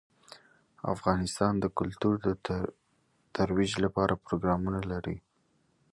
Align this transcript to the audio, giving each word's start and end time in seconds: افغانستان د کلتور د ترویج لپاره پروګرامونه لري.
افغانستان 0.93 1.53
د 1.59 1.65
کلتور 1.79 2.15
د 2.47 2.49
ترویج 3.35 3.73
لپاره 3.85 4.13
پروګرامونه 4.25 4.79
لري. 4.91 5.17